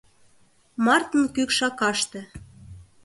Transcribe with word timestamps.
Мартын 0.85 1.25
кӱкшакаште. 1.35 2.21